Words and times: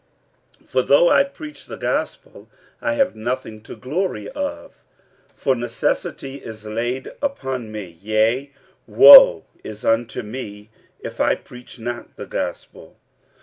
46:009:016 0.63 0.69
For 0.69 0.81
though 0.81 1.09
I 1.11 1.23
preach 1.23 1.65
the 1.67 1.75
gospel, 1.77 2.49
I 2.81 2.93
have 2.93 3.15
nothing 3.15 3.61
to 3.61 3.75
glory 3.75 4.29
of: 4.29 4.81
for 5.35 5.55
necessity 5.55 6.37
is 6.37 6.65
laid 6.65 7.11
upon 7.21 7.71
me; 7.71 7.85
yea, 8.01 8.51
woe 8.87 9.45
is 9.63 9.85
unto 9.85 10.23
me, 10.23 10.71
if 11.01 11.19
I 11.21 11.35
preach 11.35 11.77
not 11.77 12.15
the 12.15 12.25
gospel! 12.25 12.97